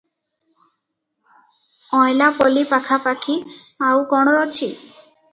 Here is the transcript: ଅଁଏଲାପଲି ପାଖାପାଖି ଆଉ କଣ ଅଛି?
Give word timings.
ଅଁଏଲାପଲି 1.97 2.63
ପାଖାପାଖି 2.71 3.35
ଆଉ 3.91 4.01
କଣ 4.15 4.33
ଅଛି? 4.47 4.71